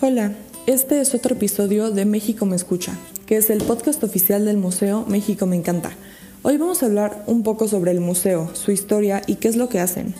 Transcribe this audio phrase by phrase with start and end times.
[0.00, 0.30] Hola,
[0.68, 5.04] este es otro episodio de México me escucha, que es el podcast oficial del Museo
[5.08, 5.90] México me encanta.
[6.44, 9.68] Hoy vamos a hablar un poco sobre el museo, su historia y qué es lo
[9.68, 10.14] que hacen.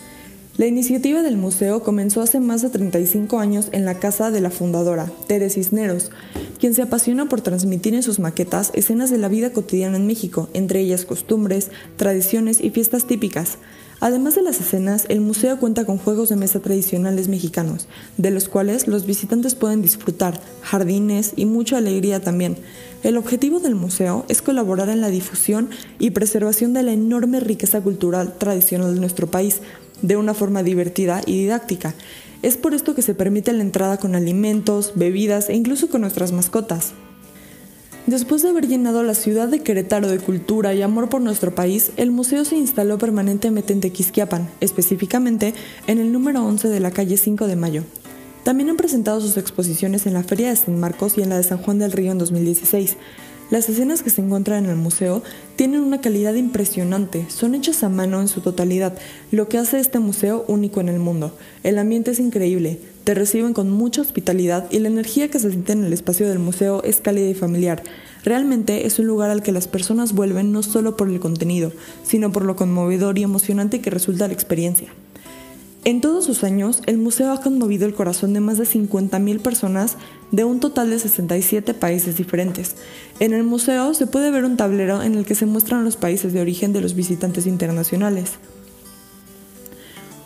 [0.59, 4.49] La iniciativa del museo comenzó hace más de 35 años en la casa de la
[4.49, 6.11] fundadora, Tere Cisneros,
[6.59, 10.49] quien se apasiona por transmitir en sus maquetas escenas de la vida cotidiana en México,
[10.53, 13.57] entre ellas costumbres, tradiciones y fiestas típicas.
[14.01, 17.87] Además de las escenas, el museo cuenta con juegos de mesa tradicionales mexicanos,
[18.17, 22.57] de los cuales los visitantes pueden disfrutar, jardines y mucha alegría también.
[23.01, 27.79] El objetivo del museo es colaborar en la difusión y preservación de la enorme riqueza
[27.79, 29.61] cultural tradicional de nuestro país,
[30.01, 31.93] de una forma divertida y didáctica.
[32.41, 36.31] Es por esto que se permite la entrada con alimentos, bebidas e incluso con nuestras
[36.31, 36.93] mascotas.
[38.07, 41.91] Después de haber llenado la ciudad de Querétaro de cultura y amor por nuestro país,
[41.95, 45.53] el museo se instaló permanentemente en Tequisquiapan, específicamente
[45.85, 47.83] en el número 11 de la calle 5 de Mayo.
[48.43, 51.43] También han presentado sus exposiciones en la Feria de San Marcos y en la de
[51.43, 52.97] San Juan del Río en 2016.
[53.49, 55.23] Las escenas que se encuentran en el museo
[55.55, 58.95] tienen una calidad impresionante, son hechas a mano en su totalidad,
[59.31, 61.35] lo que hace este museo único en el mundo.
[61.63, 65.73] El ambiente es increíble, te reciben con mucha hospitalidad y la energía que se siente
[65.73, 67.81] en el espacio del museo es cálida y familiar.
[68.23, 71.71] Realmente es un lugar al que las personas vuelven no solo por el contenido,
[72.03, 74.89] sino por lo conmovedor y emocionante que resulta la experiencia.
[75.85, 79.95] En todos sus años, el museo ha conmovido el corazón de más de 50.000 personas
[80.29, 82.75] de un total de 67 países diferentes.
[83.21, 86.33] En el museo se puede ver un tablero en el que se muestran los países
[86.33, 88.33] de origen de los visitantes internacionales.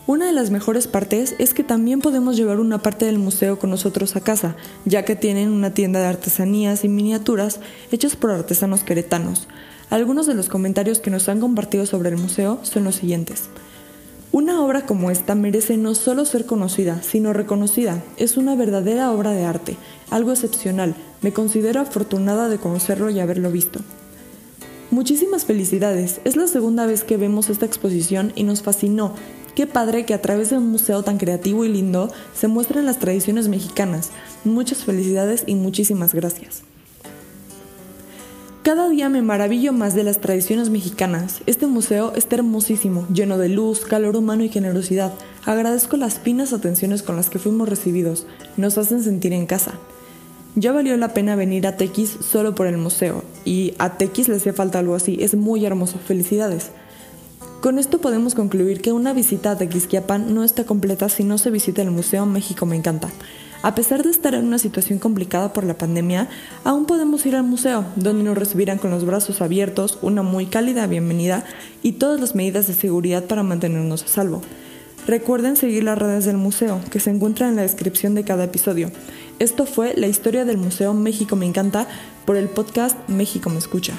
[0.08, 3.70] Una de las mejores partes es que también podemos llevar una parte del museo con
[3.70, 7.60] nosotros a casa, ya que tienen una tienda de artesanías y miniaturas
[7.92, 9.48] hechas por artesanos queretanos.
[9.92, 13.44] Algunos de los comentarios que nos han compartido sobre el museo son los siguientes.
[14.34, 18.04] Una obra como esta merece no solo ser conocida, sino reconocida.
[18.18, 19.78] Es una verdadera obra de arte,
[20.10, 20.96] algo excepcional.
[21.22, 23.82] Me considero afortunada de conocerlo y haberlo visto.
[24.90, 26.20] Muchísimas felicidades.
[26.24, 29.14] Es la segunda vez que vemos esta exposición y nos fascinó.
[29.54, 32.98] Qué padre que a través de un museo tan creativo y lindo se muestren las
[32.98, 34.10] tradiciones mexicanas.
[34.46, 36.64] Muchas felicidades y muchísimas gracias.
[38.64, 41.42] Cada día me maravillo más de las tradiciones mexicanas.
[41.48, 45.12] Este museo está hermosísimo, lleno de luz, calor humano y generosidad.
[45.44, 48.26] Agradezco las finas atenciones con las que fuimos recibidos.
[48.56, 49.74] Nos hacen sentir en casa.
[50.56, 53.26] Ya valió la pena venir a Tequis solo por el museo.
[53.44, 55.18] Y a Tequis le hacía falta algo así.
[55.20, 56.00] Es muy hermoso.
[56.00, 56.72] Felicidades.
[57.60, 61.52] Con esto podemos concluir que una visita a Tequisquiapan no está completa si no se
[61.52, 63.10] visita el Museo México Me Encanta.
[63.64, 66.28] A pesar de estar en una situación complicada por la pandemia,
[66.66, 70.86] aún podemos ir al museo, donde nos recibirán con los brazos abiertos, una muy cálida
[70.86, 71.46] bienvenida
[71.82, 74.42] y todas las medidas de seguridad para mantenernos a salvo.
[75.08, 78.92] Recuerden seguir las redes del museo, que se encuentran en la descripción de cada episodio.
[79.40, 81.88] Esto fue la historia del Museo México Me Encanta
[82.26, 83.94] por el podcast México Me Escucha.